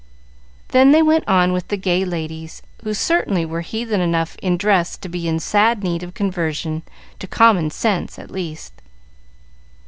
Then 0.69 0.93
they 0.93 1.03
went 1.03 1.27
on 1.27 1.53
with 1.53 1.67
the 1.67 1.77
gay 1.77 2.03
ladies, 2.03 2.63
who 2.83 2.91
certainly 2.91 3.45
were 3.45 3.61
heathen 3.61 4.01
enough 4.01 4.35
in 4.41 4.57
dress 4.57 4.97
to 4.97 5.07
be 5.07 5.27
in 5.27 5.39
sad 5.39 5.83
need 5.83 6.01
of 6.01 6.15
conversion, 6.15 6.81
to 7.19 7.27
common 7.27 7.69
sense 7.69 8.17
at 8.17 8.31
least. 8.31 8.73